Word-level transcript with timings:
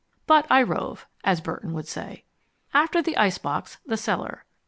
But 0.25 0.47
I 0.49 0.63
rove, 0.63 1.05
as 1.23 1.41
Burton 1.41 1.73
would 1.75 1.87
say. 1.87 2.23
After 2.73 3.03
the 3.03 3.15
ice 3.17 3.37
box, 3.37 3.77
the 3.85 3.97
cellar. 3.97 4.45